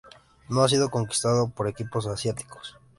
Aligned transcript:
No 0.49 0.63
ha 0.63 0.67
sido 0.67 0.89
conquistada 0.89 1.45
por 1.45 1.67
equipos 1.67 2.07
asiáticos. 2.07 2.75